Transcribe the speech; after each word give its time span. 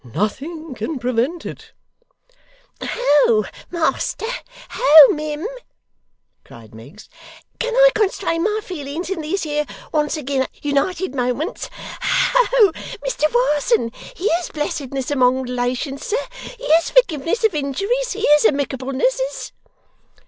nothing 0.15 0.73
can 0.73 0.97
prevent 0.97 1.45
it!' 1.45 1.73
'Ho 2.81 3.45
master, 3.69 4.25
ho 4.71 5.13
mim!' 5.13 5.45
cried 6.43 6.73
Miggs, 6.73 7.07
'can 7.59 7.75
I 7.75 7.89
constrain 7.93 8.41
my 8.43 8.61
feelings 8.63 9.11
in 9.11 9.21
these 9.21 9.43
here 9.43 9.63
once 9.93 10.17
agin 10.17 10.47
united 10.63 11.13
moments! 11.13 11.69
Ho 12.01 12.71
Mr 13.07 13.31
Warsen, 13.31 13.91
here's 14.15 14.49
blessedness 14.49 15.11
among 15.11 15.43
relations, 15.43 16.03
sir! 16.07 16.17
Here's 16.57 16.89
forgivenesses 16.89 17.43
of 17.45 17.53
injuries, 17.53 18.13
here's 18.13 18.45
amicablenesses! 18.45 19.51